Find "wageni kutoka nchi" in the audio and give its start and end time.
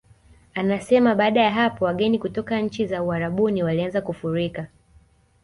1.85-2.85